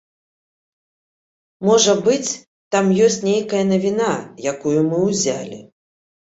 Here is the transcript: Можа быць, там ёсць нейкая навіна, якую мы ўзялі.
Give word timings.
Можа 1.69 1.93
быць, 2.07 2.31
там 2.77 2.89
ёсць 3.09 3.19
нейкая 3.29 3.61
навіна, 3.73 4.09
якую 4.55 4.75
мы 4.89 5.05
ўзялі. 5.05 5.61